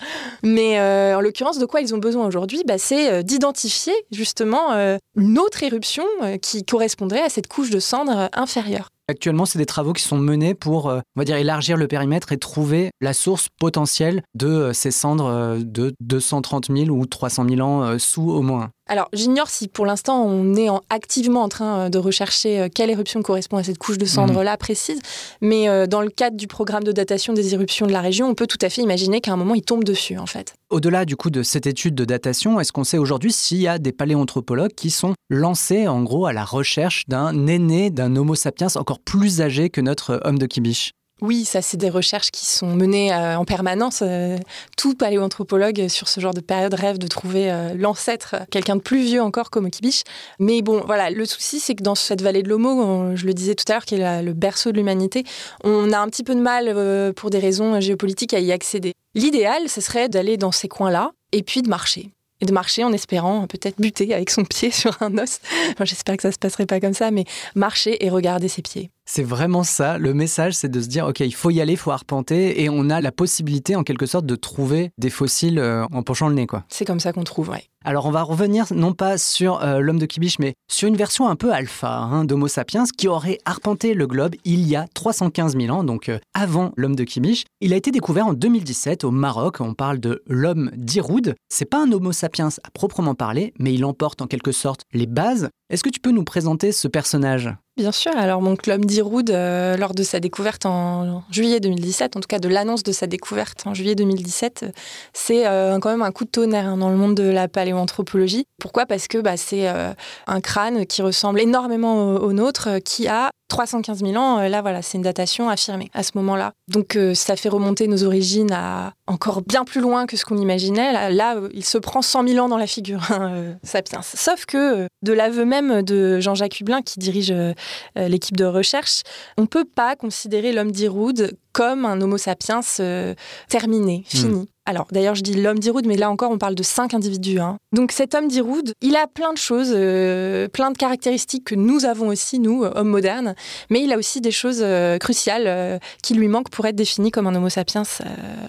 Mais 0.43 0.79
en 1.13 1.22
l'occurrence, 1.22 1.60
de 1.60 1.65
quoi 1.65 1.82
ils 1.82 1.93
ont 1.93 2.00
besoin 2.00 2.25
aujourd'hui 2.25 2.63
bah, 2.65 2.77
C'est 2.77 3.24
d'identifier 3.24 3.93
justement 4.12 4.74
une 5.15 5.39
autre 5.39 5.63
éruption 5.63 6.03
qui 6.41 6.63
correspondrait 6.65 7.22
à 7.22 7.29
cette 7.29 7.48
couche 7.48 7.70
de 7.70 7.79
cendre 7.79 8.29
inférieure. 8.34 8.89
Actuellement, 9.10 9.45
c'est 9.45 9.60
des 9.60 9.65
travaux 9.65 9.91
qui 9.91 10.01
sont 10.01 10.17
menés 10.17 10.53
pour, 10.53 10.89
euh, 10.89 11.01
élargir 11.17 11.75
le 11.75 11.88
périmètre 11.88 12.31
et 12.31 12.38
trouver 12.38 12.91
la 13.01 13.13
source 13.13 13.50
potentielle 13.60 14.24
de 14.33 14.48
euh, 14.48 14.74
ces 14.74 14.91
cendres 14.91 15.25
euh, 15.25 15.60
de 15.62 15.93
230 16.00 16.72
000 16.74 16.89
ou 16.89 17.05
300 17.05 17.45
000 17.50 17.62
ans 17.62 18.00
sous 18.00 18.29
au 18.29 18.41
moins. 18.41 18.72
Alors, 18.88 19.08
j'ignore 19.13 19.50
si 19.50 19.68
pour 19.68 19.86
l'instant 19.86 20.25
on 20.25 20.56
est 20.56 20.68
activement 20.90 21.44
en 21.44 21.50
train 21.50 21.90
de 21.90 21.98
rechercher 21.98 22.68
quelle 22.74 22.90
éruption 22.90 23.22
correspond 23.22 23.58
à 23.58 23.63
cette 23.63 23.78
couche 23.78 23.98
de 23.98 24.06
cendres-là 24.06 24.58
précise, 24.58 25.00
mais 25.42 25.88
dans 25.88 26.02
le 26.02 26.10
cadre 26.10 26.36
du 26.36 26.48
programme 26.48 26.84
de 26.84 26.92
datation 26.92 27.34
des 27.34 27.54
éruptions 27.54 27.88
de 27.88 27.92
la 27.92 28.02
région, 28.02 28.28
on 28.28 28.36
peut 28.36 28.48
tout 28.48 28.58
à 28.62 28.70
fait 28.70 28.82
imaginer 28.82 29.22
qu'à 29.22 29.32
un 29.32 29.38
moment 29.38 29.56
il 29.56 29.62
tombe 29.62 29.84
dessus 29.84 30.18
en 30.18 30.25
fait. 30.25 30.56
Au-delà 30.70 31.06
du 31.06 31.16
coup 31.16 31.30
de 31.30 31.44
cette 31.44 31.66
étude 31.66 31.96
de 31.96 32.04
datation, 32.04 32.60
est-ce 32.60 32.72
qu'on 32.72 32.84
sait 32.84 32.98
aujourd'hui 32.98 33.32
s'il 33.32 33.60
y 33.60 33.68
a 33.68 33.80
des 33.80 33.94
paléanthropologues 33.94 34.74
qui 34.74 34.90
sont 34.90 35.13
lancés 35.30 35.88
en 35.88 36.04
gros 36.04 36.25
à 36.25 36.34
la 36.34 36.44
recherche 36.44 37.08
d'un 37.08 37.48
aîné, 37.48 37.90
d'un 37.90 38.16
Homo 38.16 38.36
sapiens 38.36 38.68
encore 38.75 39.00
plus 39.00 39.42
âgé 39.42 39.70
que 39.70 39.82
notre 39.82 40.20
homme 40.25 40.38
de 40.38 40.46
Kibiche 40.46 40.92
oui, 41.24 41.46
ça, 41.46 41.62
c'est 41.62 41.77
des 41.77 41.89
recherches 41.89 42.32
qui 42.32 42.46
sont 42.46 42.75
menées 42.75 43.13
euh, 43.13 43.38
en 43.38 43.46
permanence. 43.46 44.01
Euh, 44.01 44.38
tout 44.75 44.94
paléoanthropologue 44.94 45.88
sur 45.88 46.10
ce 46.10 46.20
genre 46.20 46.34
de 46.34 46.42
période 46.42 46.74
rêve 46.74 46.98
de 46.98 47.08
trouver 47.08 47.50
euh, 47.50 47.74
l'ancêtre, 47.75 48.36
quelqu'un 48.51 48.75
de 48.75 48.82
plus 48.82 49.01
vieux 49.01 49.22
encore 49.22 49.50
comme 49.50 49.72
Kibiche. 49.72 50.03
Mais 50.39 50.62
bon, 50.62 50.84
voilà, 50.86 51.10
le 51.10 51.25
souci, 51.25 51.62
c'est 51.62 51.75
que 51.75 51.84
dans 51.84 51.96
cette 51.96 52.22
vallée 52.22 52.44
de 52.44 52.50
l'Homo, 52.50 53.15
je 53.15 53.25
le 53.25 53.34
disais 53.34 53.56
tout 53.56 53.63
à 53.70 53.75
l'heure, 53.75 53.86
qui 53.86 53.96
est 53.96 54.22
le 54.22 54.34
berceau 54.34 54.74
de 54.74 54.77
l'humanité, 54.77 55.24
on 55.63 55.94
a 55.94 55.98
un 55.98 56.10
petit 56.10 56.24
peu 56.24 56.36
de 56.36 56.42
mal, 56.42 57.13
pour 57.13 57.30
des 57.30 57.39
raisons 57.39 57.80
géopolitiques, 57.80 58.34
à 58.34 58.39
y 58.39 58.51
accéder. 58.51 58.92
L'idéal, 59.15 59.70
ce 59.70 59.80
serait 59.80 60.10
d'aller 60.10 60.36
dans 60.36 60.51
ces 60.51 60.68
coins-là 60.68 61.12
et 61.32 61.42
puis 61.42 61.62
de 61.62 61.70
marcher 61.70 62.10
et 62.44 62.46
de 62.46 62.51
marcher 62.51 62.84
en 62.84 62.92
espérant 62.92 63.48
peut-être 63.48 63.80
buter 63.80 64.13
avec 64.13 64.30
son 64.30 64.44
pied 64.44 64.70
sur 64.82 65.01
un 65.01 65.18
os. 65.18 65.39
J'espère 65.82 66.18
que 66.18 66.24
ça 66.24 66.32
se 66.32 66.38
passerait 66.38 66.65
pas 66.65 66.82
comme 66.82 66.94
ça, 66.94 67.10
mais 67.10 67.24
marcher 67.56 68.06
et 68.06 68.10
regarder 68.10 68.50
ses 68.50 68.62
pieds. 68.62 68.89
C'est 69.15 69.22
vraiment 69.22 69.62
ça. 69.62 70.00
Le 70.00 70.15
message, 70.15 70.55
c'est 70.55 70.70
de 70.70 70.82
se 70.82 70.88
dire, 70.88 71.05
OK, 71.05 71.20
il 71.20 71.36
faut 71.36 71.51
y 71.51 71.62
aller, 71.62 71.74
il 71.74 71.77
faut 71.77 71.91
arpenter, 71.91 72.63
et 72.63 72.70
on 72.72 72.89
a 72.89 73.00
la 73.00 73.12
possibilité, 73.12 73.75
en 73.75 73.84
quelque 73.84 74.08
sorte, 74.08 74.25
de 74.25 74.36
trouver 74.36 74.89
des 74.98 75.12
fossiles 75.12 75.60
euh, 75.60 75.86
en 75.91 76.01
penchant 76.01 76.29
le 76.29 76.34
nez, 76.34 76.48
quoi. 76.48 76.63
C'est 76.67 76.84
comme 76.84 77.00
ça 77.00 77.13
qu'on 77.13 77.24
trouve, 77.24 77.50
oui. 77.50 77.60
Alors, 77.86 78.08
on 78.08 78.10
va 78.10 78.24
revenir 78.24 78.65
non 78.74 78.93
pas 78.93 79.20
sur 79.20 79.62
euh, 79.62 79.82
l'homme 79.82 80.00
de 80.00 80.08
Kibiche, 80.08 80.39
mais 80.39 80.55
sur 80.67 80.88
une 80.88 80.96
version 80.96 81.27
un 81.27 81.36
peu 81.36 81.53
alpha 81.53 81.96
hein, 81.96 82.25
d'Homo 82.25 82.48
sapiens 82.48 82.86
qui 82.98 83.08
aurait 83.08 83.38
arpenté 83.46 83.93
le 83.93 84.08
globe 84.08 84.34
il 84.46 84.67
y 84.67 84.75
a 84.75 84.88
315 84.96 85.55
000 85.58 85.77
ans, 85.77 85.84
donc 85.84 86.10
euh, 86.10 86.17
avant 86.34 86.72
l'homme 86.75 86.96
de 86.96 87.03
Kibiche. 87.03 87.43
Il 87.62 87.72
a 87.72 87.75
été 87.75 87.91
découvert 87.91 88.25
en 88.25 88.34
2017 88.34 89.03
au 89.03 89.12
Maroc. 89.12 89.58
On 89.60 89.75
parle 89.75 90.00
de 90.00 90.24
l'homme 90.25 90.72
d'Iroud. 90.75 91.36
C'est 91.50 91.65
pas 91.65 91.84
un 91.84 91.91
Homo 91.91 92.13
sapiens 92.13 92.50
à 92.63 92.72
proprement 92.72 93.13
parler, 93.13 93.53
mais 93.60 93.75
il 93.75 93.86
emporte 93.86 94.24
en 94.24 94.27
quelque 94.27 94.51
sorte 94.51 94.86
les 94.91 95.05
bases. 95.05 95.50
Est-ce 95.70 95.84
que 95.84 95.89
tu 95.89 96.00
peux 96.00 96.10
nous 96.10 96.24
présenter 96.24 96.72
ce 96.72 96.88
personnage? 96.88 97.53
Bien 97.75 97.92
sûr. 97.92 98.15
Alors, 98.15 98.39
mon 98.39 98.56
club 98.56 98.86
d'Iroud, 98.86 99.32
euh, 99.32 99.75
lors 99.77 99.96
de 99.96 100.03
sa 100.03 100.20
découverte 100.20 100.68
en 100.68 101.24
juillet 101.32 101.60
2017, 101.60 102.15
en 102.15 102.20
tout 102.20 102.27
cas 102.27 102.38
de 102.38 102.48
l'annonce 102.48 102.84
de 102.84 102.92
sa 102.92 103.08
découverte 103.08 103.65
en 103.65 103.74
juillet 103.74 103.96
2017, 103.96 104.65
c'est 105.12 105.48
euh, 105.48 105.80
quand 105.80 105.89
même 105.89 106.03
un 106.03 106.12
coup 106.12 106.24
de 106.24 106.30
tonnerre 106.30 106.68
hein, 106.68 106.77
dans 106.77 106.92
le 106.92 106.98
monde 106.98 107.15
de 107.15 107.24
la 107.24 107.48
paléoanthropologie. 107.48 108.46
Pourquoi? 108.60 108.86
Parce 108.86 109.08
que 109.08 109.18
bah, 109.18 109.38
c'est 109.38 109.68
euh, 109.68 109.92
un 110.27 110.39
crâne 110.39 110.86
qui 110.86 111.01
ressemble 111.01 111.39
énormément 111.42 112.13
au, 112.18 112.32
nôtre, 112.32 112.77
qui 112.86 113.08
a 113.08 113.32
315 113.53 114.00
000 114.00 114.15
ans. 114.15 114.39
là, 114.41 114.62
voilà, 114.62 114.81
c'est 114.81 114.98
une 114.98 115.03
datation 115.03 115.48
affirmée 115.48 115.91
à 115.93 116.01
ce 116.01 116.12
moment-là. 116.15 116.53
Donc, 116.67 116.98
ça 117.13 117.36
fait 117.36 117.50
remonter 117.50 117.88
nos 117.88 118.03
origines 118.03 118.51
à 118.51 118.93
encore 119.05 119.43
bien 119.43 119.63
plus 119.63 119.79
loin 119.79 120.07
que 120.07 120.17
ce 120.17 120.25
qu'on 120.25 120.38
imaginait. 120.38 121.12
Là, 121.12 121.36
il 121.53 121.63
se 121.63 121.77
prend 121.77 122.01
100 122.01 122.27
000 122.27 122.43
ans 122.43 122.50
dans 122.50 122.57
la 122.57 122.67
figure, 122.67 123.12
hein, 123.12 123.55
Sapiens. 123.63 124.01
Sauf 124.01 124.45
que, 124.45 124.88
de 125.03 125.13
l'aveu 125.13 125.45
même 125.45 125.83
de 125.83 126.19
Jean-Jacques 126.19 126.60
Hublin, 126.60 126.81
qui 126.81 126.98
dirige 127.00 127.31
euh, 127.31 127.53
l'équipe 127.95 128.38
de 128.38 128.45
recherche, 128.45 129.03
on 129.38 129.43
ne 129.43 129.48
peut 129.48 129.65
pas 129.65 129.95
considérer 129.95 130.51
l'homme 130.51 130.72
d'Iroud 130.72 131.38
comme 131.51 131.86
un 131.86 132.01
Homo 132.01 132.17
sapiens 132.17 132.62
euh, 132.79 133.13
terminé, 133.48 134.03
hmm. 134.13 134.17
fini. 134.17 134.50
Alors, 134.65 134.88
d'ailleurs, 134.91 135.15
je 135.15 135.22
dis 135.22 135.34
l'homme 135.34 135.60
d'Iroud, 135.60 135.86
mais 135.86 135.98
là 135.98 136.10
encore, 136.10 136.32
on 136.32 136.38
parle 136.38 136.55
de 136.55 136.63
cinq 136.63 136.93
individus. 136.93 137.39
Hein. 137.39 137.58
Donc, 137.74 137.91
cet 137.91 138.15
homme 138.15 138.27
d'Iroud, 138.27 138.74
il 138.82 138.96
a 138.96 139.08
plein 139.08 139.34
de 139.34 139.38
choses, 139.38 139.72
euh, 139.74 140.48
plein 140.48 140.72
de 140.72 140.77
caractéristiques 140.77 141.46
que 141.46 141.55
nous 141.55 141.86
avons 141.86 142.08
aussi, 142.08 142.39
nous, 142.39 142.63
hommes 142.63 142.89
modernes, 142.89 143.36
mais 143.70 143.84
il 143.84 143.91
a 143.91 143.98
aussi 143.98 144.22
des 144.22 144.32
choses 144.32 144.63
cruciales 145.00 145.79
qui 146.01 146.13
lui 146.13 146.27
manquent 146.27 146.50
pour 146.50 146.65
être 146.65 146.75
défini 146.75 147.12
comme 147.12 147.27
un 147.27 147.36
Homo 147.36 147.50
sapiens 147.50 147.84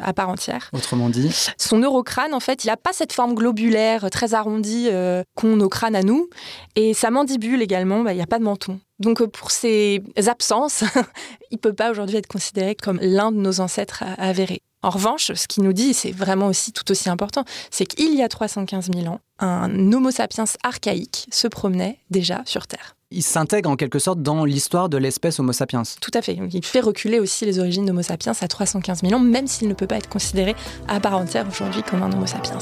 à 0.00 0.12
part 0.12 0.28
entière. 0.28 0.71
Autrement 0.73 1.09
dit 1.09 1.30
Son 1.59 1.78
neurocrâne, 1.78 2.35
en 2.35 2.40
fait, 2.40 2.64
il 2.64 2.68
n'a 2.68 2.76
pas 2.76 2.92
cette 2.92 3.12
forme 3.12 3.35
globulaire 3.35 4.09
très 4.11 4.35
arrondie 4.35 4.88
qu'ont 5.35 5.56
nos 5.56 5.68
crânes 5.68 5.97
à 5.97 6.02
nous. 6.02 6.28
Et 6.76 6.94
sa 6.94 7.11
mandibule 7.11 7.62
également, 7.62 8.02
bah, 8.02 8.12
il 8.12 8.16
n'y 8.16 8.23
a 8.23 8.26
pas 8.26 8.38
de 8.38 8.44
menton. 8.44 8.78
Donc 8.99 9.21
euh, 9.21 9.26
pour 9.26 9.50
ces 9.50 10.02
absences, 10.26 10.85
il 11.50 11.54
ne 11.54 11.59
peut 11.59 11.73
pas 11.73 11.90
aujourd'hui 11.90 12.16
être 12.16 12.26
considéré 12.26 12.75
comme 12.75 12.99
l'un 13.00 13.33
de 13.33 13.38
nos 13.38 13.61
ancêtres 13.61 14.04
avérés. 14.18 14.62
En 14.85 14.91
revanche, 14.91 15.33
ce 15.33 15.49
qu'il 15.49 15.62
nous 15.62 15.73
dit, 15.73 15.95
c'est 15.95 16.12
vraiment 16.12 16.49
aussi 16.49 16.71
tout 16.71 16.91
aussi 16.91 17.09
important, 17.09 17.47
c'est 17.71 17.87
qu'il 17.87 18.14
y 18.14 18.23
a 18.23 18.29
315 18.29 18.91
000 18.95 19.07
ans, 19.07 19.19
un 19.38 19.71
Homo 19.95 20.11
sapiens 20.11 20.45
archaïque 20.62 21.26
se 21.33 21.49
promenait 21.49 22.00
déjà 22.11 22.43
sur 22.45 22.67
Terre. 22.67 22.95
Il 23.11 23.23
s'intègre 23.23 23.71
en 23.71 23.76
quelque 23.76 23.99
sorte 23.99 24.21
dans 24.21 24.45
l'histoire 24.45 24.91
de 24.91 24.99
l'espèce 24.99 25.41
Homo 25.41 25.55
sapiens. 25.55 25.85
Tout 26.03 26.11
à 26.12 26.21
fait. 26.21 26.38
Il 26.53 26.67
fait 26.67 26.81
reculer 26.81 27.19
aussi 27.19 27.47
les 27.47 27.59
origines 27.59 27.87
d'Homo 27.87 28.03
sapiens 28.03 28.35
à 28.38 28.47
315 28.47 29.00
000 29.00 29.14
ans, 29.14 29.21
même 29.21 29.47
s'il 29.47 29.69
ne 29.69 29.75
peut 29.75 29.87
pas 29.87 29.97
être 29.97 30.11
considéré 30.11 30.55
à 30.87 31.00
part 31.00 31.17
entière 31.17 31.47
aujourd'hui 31.49 31.83
comme 31.83 32.03
un 32.03 32.12
Homo 32.12 32.26
sapiens. 32.26 32.59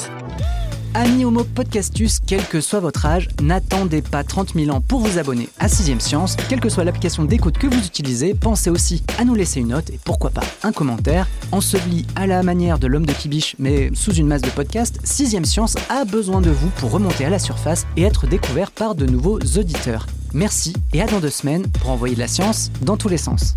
Amis 0.94 1.24
Homo 1.24 1.44
Podcastus, 1.44 2.18
quel 2.26 2.44
que 2.46 2.60
soit 2.60 2.80
votre 2.80 3.06
âge, 3.06 3.28
n'attendez 3.40 4.02
pas 4.02 4.24
30 4.24 4.52
000 4.54 4.76
ans 4.76 4.82
pour 4.82 5.00
vous 5.00 5.18
abonner 5.18 5.48
à 5.58 5.66
6ème 5.66 6.00
Science. 6.00 6.36
Quelle 6.50 6.60
que 6.60 6.68
soit 6.68 6.84
l'application 6.84 7.24
d'écoute 7.24 7.56
que 7.56 7.66
vous 7.66 7.86
utilisez, 7.86 8.34
pensez 8.34 8.68
aussi 8.68 9.02
à 9.18 9.24
nous 9.24 9.34
laisser 9.34 9.60
une 9.60 9.68
note 9.68 9.88
et 9.88 9.98
pourquoi 10.04 10.28
pas 10.28 10.44
un 10.62 10.72
commentaire. 10.72 11.26
Enseveli 11.50 12.06
à 12.14 12.26
la 12.26 12.42
manière 12.42 12.78
de 12.78 12.86
l'homme 12.86 13.06
de 13.06 13.12
Kibiche, 13.12 13.56
mais 13.58 13.90
sous 13.94 14.12
une 14.12 14.26
masse 14.26 14.42
de 14.42 14.50
podcasts, 14.50 15.00
6ème 15.02 15.46
Science 15.46 15.76
a 15.88 16.04
besoin 16.04 16.42
de 16.42 16.50
vous 16.50 16.68
pour 16.76 16.90
remonter 16.90 17.24
à 17.24 17.30
la 17.30 17.38
surface 17.38 17.86
et 17.96 18.02
être 18.02 18.26
découvert 18.26 18.70
par 18.70 18.94
de 18.94 19.06
nouveaux 19.06 19.38
auditeurs. 19.38 20.06
Merci 20.34 20.74
et 20.92 21.00
à 21.00 21.06
dans 21.06 21.20
deux 21.20 21.30
semaines 21.30 21.66
pour 21.80 21.88
envoyer 21.88 22.14
de 22.14 22.20
la 22.20 22.28
science 22.28 22.70
dans 22.82 22.98
tous 22.98 23.08
les 23.08 23.18
sens. 23.18 23.56